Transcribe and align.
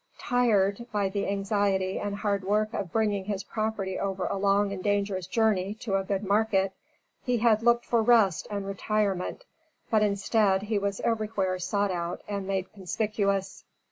Tired, 0.17 0.87
by 0.91 1.09
the 1.09 1.29
anxiety 1.29 1.99
and 1.99 2.15
hard 2.15 2.43
work 2.43 2.73
of 2.73 2.91
bringing 2.91 3.25
his 3.25 3.43
property 3.43 3.99
over 3.99 4.25
a 4.25 4.35
long 4.35 4.73
and 4.73 4.83
dangerous 4.83 5.27
journey 5.27 5.75
to 5.75 5.95
a 5.95 6.03
good 6.03 6.23
market, 6.23 6.73
he 7.23 7.37
had 7.37 7.61
looked 7.61 7.85
for 7.85 8.01
rest 8.01 8.47
and 8.49 8.65
retirement; 8.65 9.45
but 9.91 10.01
instead, 10.01 10.63
he 10.63 10.79
was 10.79 11.01
everywhere 11.01 11.59
sought 11.59 11.91
out 11.91 12.23
and 12.27 12.47
made 12.47 12.73
conspicuous. 12.73 13.63